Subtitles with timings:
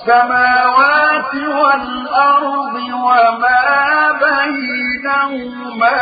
[0.00, 6.00] السماوات والأرض وما بينهما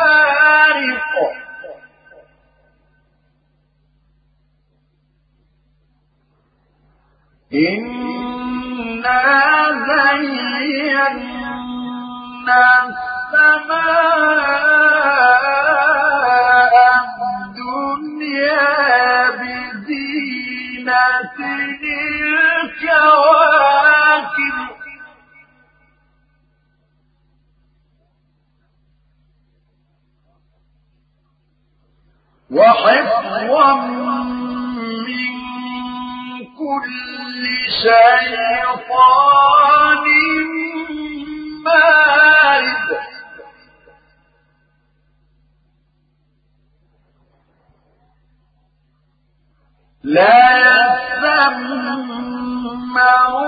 [7.53, 7.96] إنا
[9.87, 11.17] زينا
[12.87, 13.93] السماء
[17.45, 18.65] الدنيا
[19.39, 20.87] بزينة
[22.67, 23.77] الكواكب.
[32.51, 33.96] وحفظا
[36.67, 37.43] كل
[37.81, 38.87] شيطان
[41.65, 42.87] مارد.
[50.03, 50.47] لا
[52.77, 53.43] يسمعون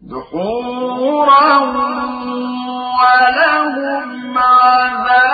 [0.01, 1.57] دحورا
[3.01, 5.30] ولهم عذاب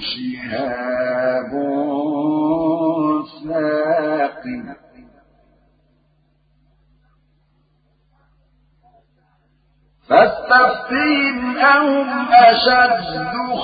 [0.00, 1.52] شهاب
[3.48, 4.64] ثاقب
[10.08, 13.04] فاستفتهم أهم أشد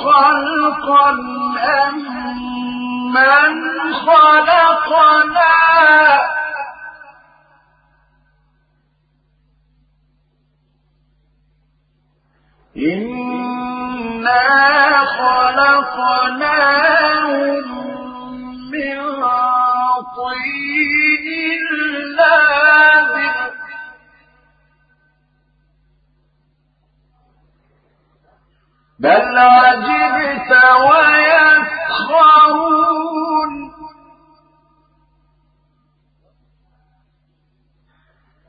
[0.04, 1.96] خلقا أم
[3.12, 3.52] من
[3.94, 5.56] خلقنا
[12.76, 14.46] إنا
[15.16, 16.46] خلقناهم
[18.72, 18.98] من
[20.16, 21.66] طين
[22.16, 23.36] لازم
[29.00, 30.50] بل عجبت
[30.86, 32.16] ويسخرون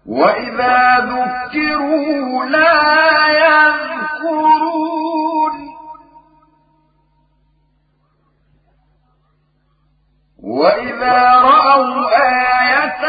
[0.08, 3.78] وإذا ذكروا لا يذكرون
[10.44, 13.08] وإذا رأوا آية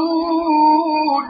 [0.00, 1.26] يستسخرون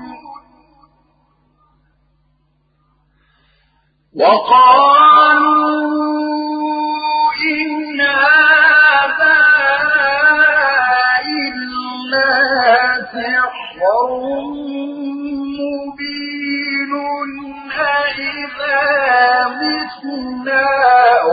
[4.14, 6.09] وقالوا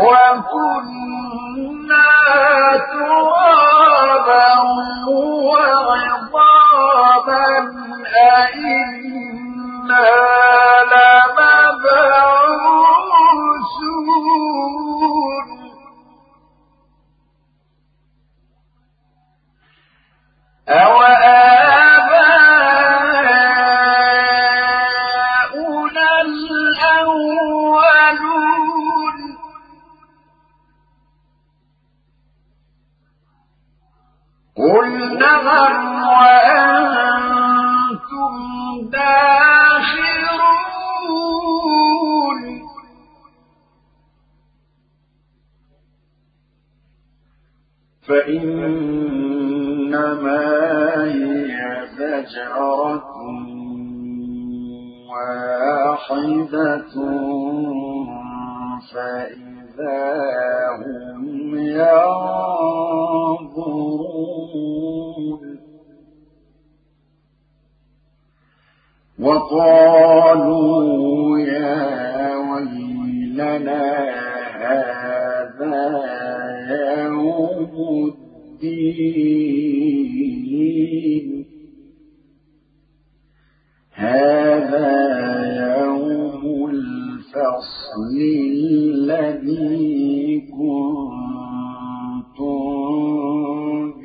[0.03, 2.09] وكنا
[2.91, 4.49] ترابا
[5.87, 7.47] وعظاما
[8.37, 10.07] أئنا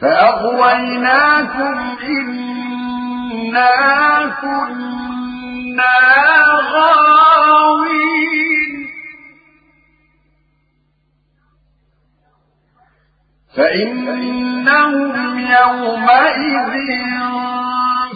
[0.00, 3.70] فأغويناكم إنا
[4.40, 5.98] كنا
[6.72, 7.70] غاوين.
[13.56, 16.70] فإنهم يومئذ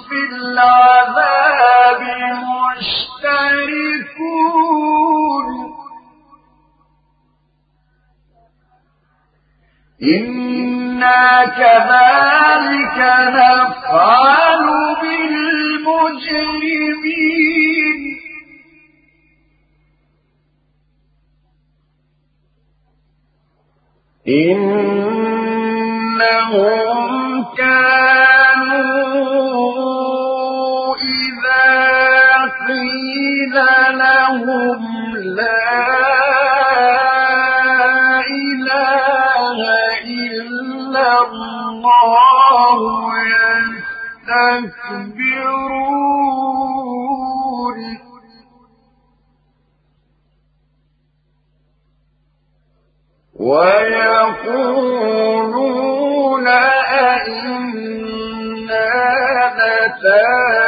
[0.09, 2.03] في العذاب
[2.77, 3.65] مشتركون.
[11.05, 14.67] إنا كذلك نفعل
[15.03, 16.35] بالمجرمين
[26.15, 29.05] إنهم كانوا
[30.97, 31.67] إذا
[32.69, 33.55] قيل
[33.99, 34.83] لهم
[35.17, 36.34] لا
[42.05, 42.81] الله
[44.25, 44.55] يستكبرون.
[55.15, 57.45] ويقولون أئنا
[59.57, 60.64] لتاركو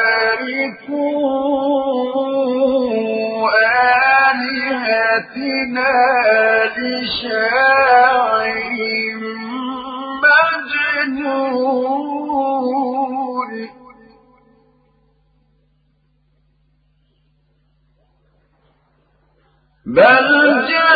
[19.96, 20.28] بل
[20.68, 20.86] جاء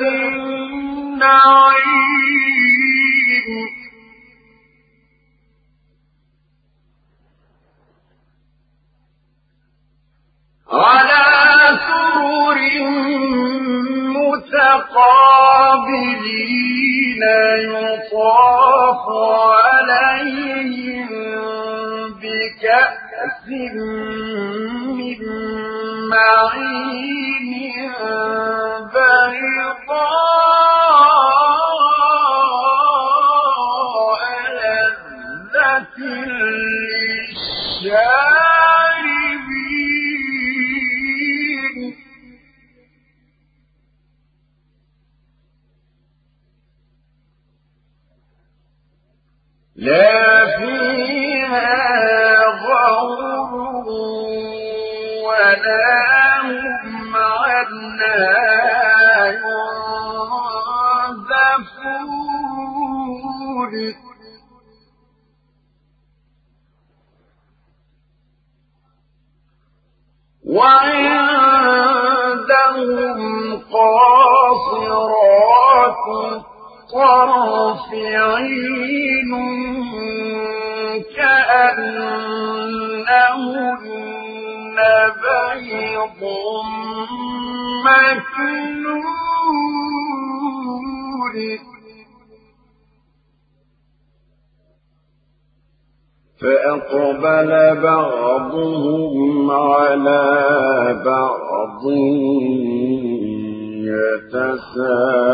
[0.00, 1.34] النعيم
[10.74, 12.58] على سرر
[15.84, 17.22] متقابلين
[17.58, 19.04] يطاف
[19.64, 21.08] عليهم
[22.20, 23.46] بكأس
[24.98, 25.20] من
[26.10, 27.92] معين
[29.74, 30.34] بيضاء
[49.84, 51.74] لا فيها
[52.64, 53.86] غور
[55.26, 58.34] ولا هم عنها
[62.14, 63.74] ينزفون
[70.44, 71.23] وعندهم
[77.04, 79.32] الطرف عين
[81.16, 81.98] كأنهن
[85.22, 86.22] بيض
[87.84, 89.04] مكنون.
[96.40, 97.50] فأقبل
[97.82, 100.26] بعضهم على
[101.04, 101.82] بعض
[104.34, 105.24] يتساءلون.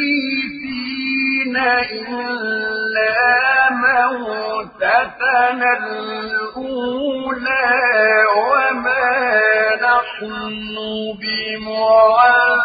[1.91, 3.16] إلا
[4.97, 7.69] موتتنا الأولى
[8.37, 10.77] وما نحن
[11.21, 12.57] بمعذبين.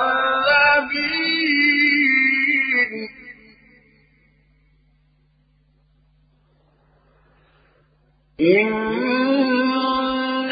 [8.42, 10.52] إن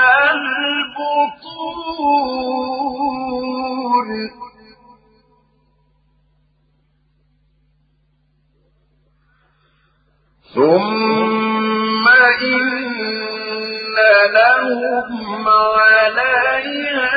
[10.54, 12.08] ثم
[12.42, 13.96] إن
[14.32, 17.10] لهم عليها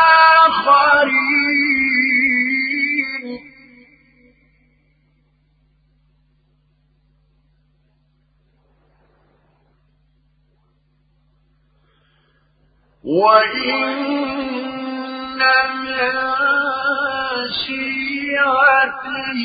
[13.04, 14.31] وإن
[15.74, 16.16] من
[17.66, 19.40] شيعته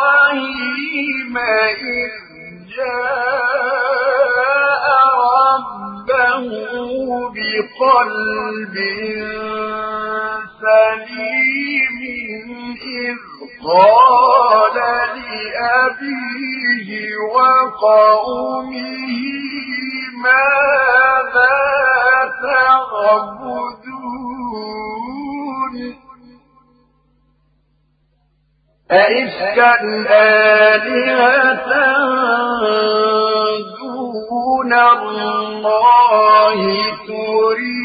[0.00, 2.12] لإبراهيم إذ
[2.76, 4.04] جاء
[5.36, 6.48] ربه
[7.34, 8.76] بقلب
[10.60, 12.00] سليم
[12.82, 13.16] إذ
[13.64, 14.76] قال
[15.16, 16.88] لأبيه
[17.34, 18.80] وقومه
[20.22, 21.56] ماذا
[22.42, 24.00] تعبدون؟
[28.90, 29.74] أئفكا
[30.10, 31.70] آلهة
[33.78, 36.60] دون الله
[37.06, 37.80] تريدون؟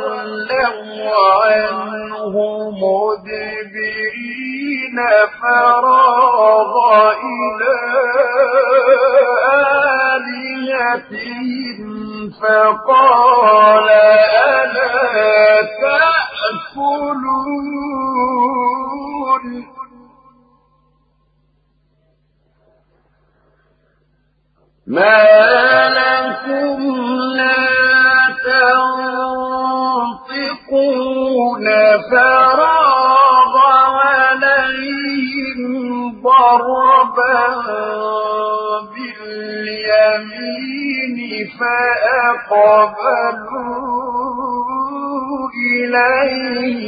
[1.45, 2.33] عنه
[2.81, 3.48] مدبرين.
[5.41, 6.73] فراغ
[7.11, 7.75] إلى
[10.89, 11.89] آلهتهم
[12.41, 17.39] فقال ألا تأكلون؟
[24.87, 25.23] ما
[25.89, 26.79] لكم
[27.35, 27.69] لا
[28.49, 29.67] تنطقون
[32.11, 32.78] فراغ
[40.19, 41.17] باليمين
[43.79, 46.81] فأقبلوا إليه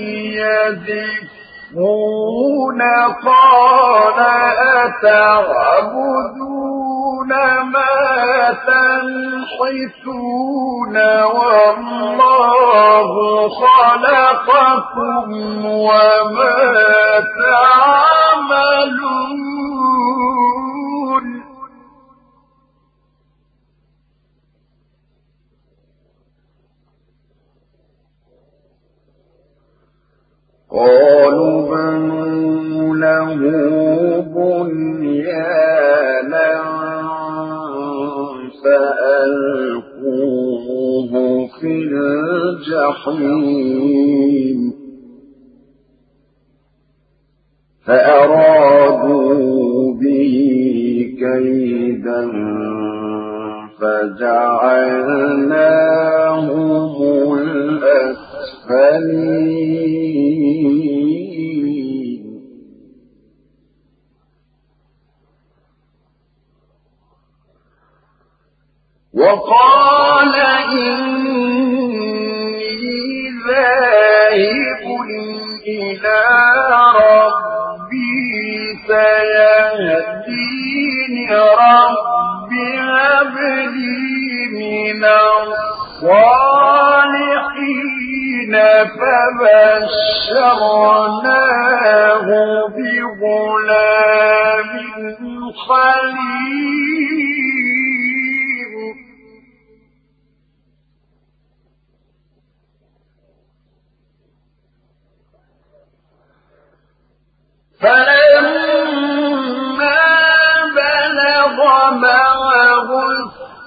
[1.72, 2.82] يزفون
[3.26, 4.20] قال
[6.02, 7.32] أتعبدون
[7.74, 7.96] ما
[8.68, 10.16] تنحتون
[11.24, 13.10] والله
[13.50, 15.28] خلقكم
[15.66, 16.62] وما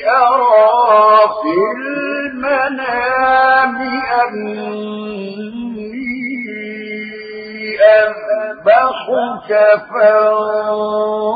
[0.09, 3.75] أرى في المنام
[4.21, 4.91] أني
[8.01, 9.49] أذبحك
[10.71, 11.31] فانظر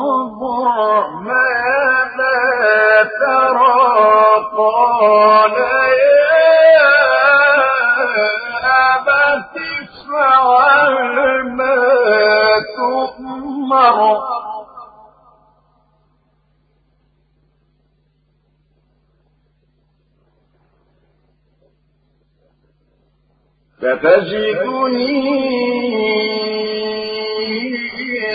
[23.86, 25.14] ستجدني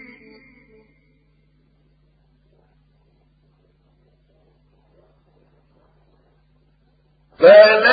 [7.39, 7.84] فلما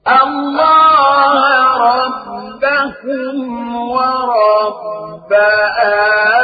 [0.07, 1.41] الله
[1.77, 3.35] ربكم
[3.75, 6.42] ورب آبائكم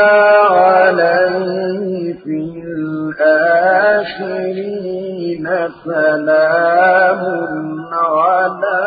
[0.51, 3.55] عليه في الآخرين
[5.85, 7.23] سلام
[7.93, 8.81] على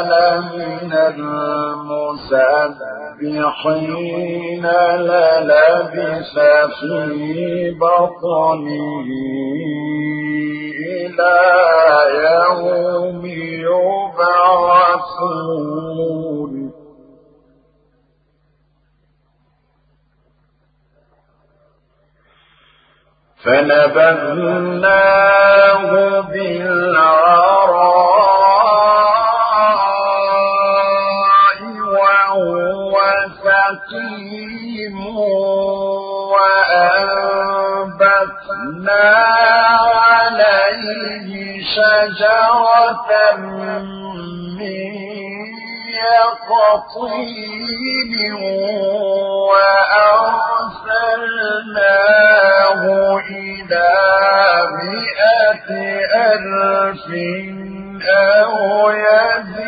[0.04, 1.94] كان من المسبحين
[4.96, 6.36] للبث
[6.80, 9.08] في بطنه
[10.90, 11.38] إلى
[12.24, 13.22] يوم
[14.04, 15.14] يبعثون.
[23.44, 24.80] فنبذناه
[26.20, 27.64] بالعراء
[33.64, 34.96] سقيم
[38.04, 39.06] وأنبتنا
[39.94, 41.28] عليه
[41.74, 43.84] شجرة من
[46.74, 48.12] يقطين
[51.84, 52.82] وأرسلناه
[53.30, 53.90] إلى
[54.82, 55.68] مئة
[56.14, 57.06] ألف
[58.08, 58.52] أو
[58.90, 59.63] يزيدون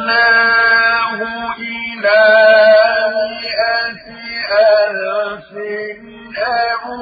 [0.00, 1.20] وأرسلناه
[1.58, 2.22] إلى
[3.16, 4.06] مئة
[4.60, 5.50] ألف
[6.38, 6.92] أو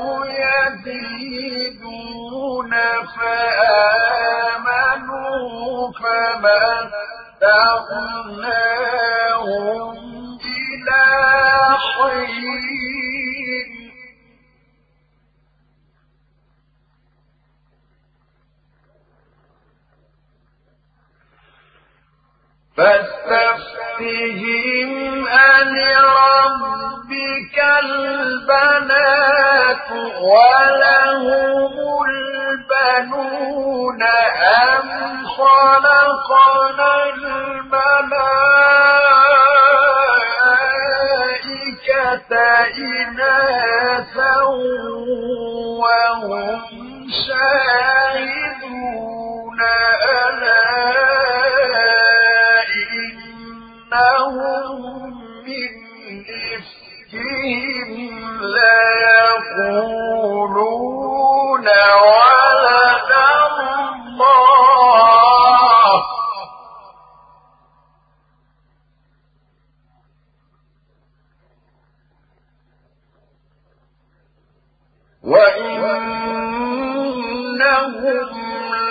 [0.45, 1.93] يزيدون
[4.39, 5.09] فآمنوا
[8.59, 9.95] فمتعناهم
[10.45, 11.05] إلى
[11.95, 12.68] حين
[23.99, 24.91] فاستفتهم
[25.61, 29.89] ألربك البنات
[30.21, 31.73] ولهم
[32.09, 34.87] البنون أم
[35.27, 36.95] خلقنا
[41.79, 42.35] الملائكة
[42.79, 44.37] إناثا
[45.83, 46.61] وهم
[47.27, 48.79] شاهدون
[50.29, 51.38] ألا
[55.45, 55.73] من
[62.09, 63.11] ولد
[64.19, 64.79] الله.
[77.39, 78.29] وإنهم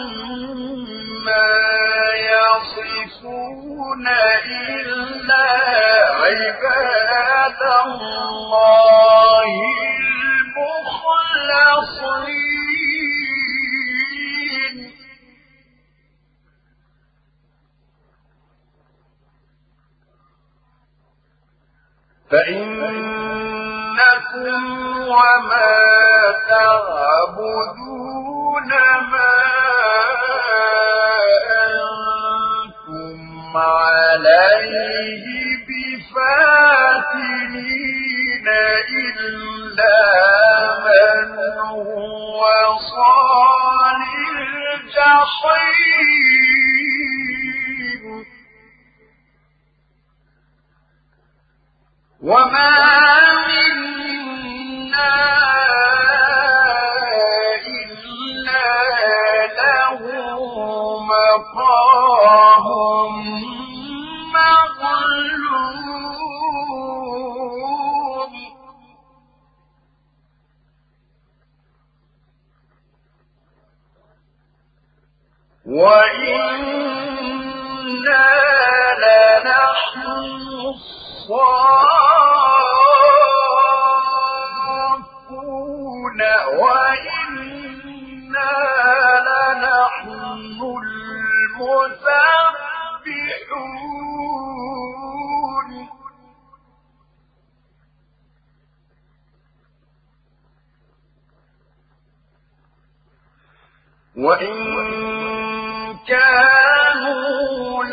[2.65, 4.07] يصفون
[4.47, 5.47] إلا
[6.23, 9.49] عباد الله
[13.97, 14.93] المخلصين
[23.67, 24.65] فإنكم
[25.09, 25.77] وما
[26.49, 27.89] تعبدون
[29.11, 29.47] ما
[33.57, 35.27] عليه
[35.69, 37.17] بفاتنين
[39.09, 40.01] إلا
[40.85, 42.43] من هو
[42.79, 44.01] صال
[44.75, 45.47] الجحيم.
[52.23, 52.96] وما
[104.27, 104.57] وإن
[106.09, 107.85] كانوا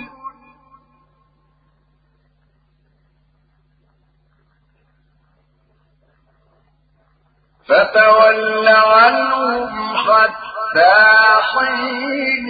[7.69, 10.95] فتول عنهم حتى
[11.53, 12.49] حين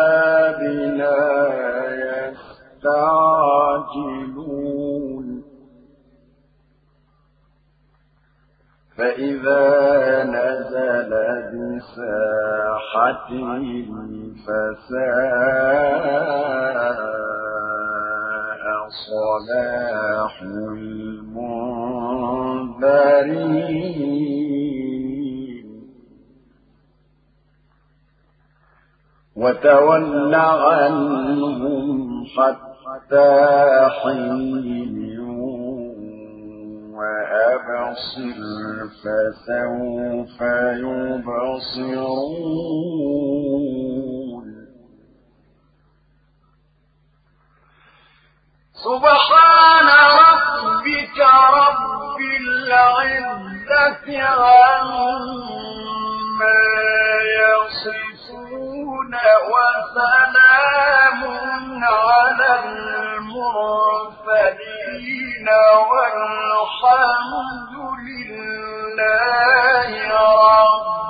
[2.84, 3.22] يستعجلون.
[8.98, 11.12] فإذا نزل
[13.02, 13.88] بساحتهم
[14.46, 15.92] فساء
[18.92, 21.32] صلاح المنذرين
[29.36, 33.30] وتول عنهم حتى
[34.04, 35.11] حين
[37.54, 38.40] أبصر
[39.02, 40.38] فسوف
[40.82, 42.12] يبصرون.
[48.74, 49.90] سبحان
[50.22, 51.18] ربك
[51.54, 55.42] رب العزة عما
[57.42, 58.71] يصفون.
[59.54, 61.22] وسلام
[61.84, 62.50] على
[64.02, 65.48] المرسلين
[65.92, 67.74] والحمد
[68.08, 71.01] لله رب